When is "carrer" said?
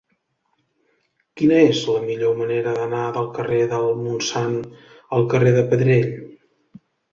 3.37-3.61, 5.37-5.55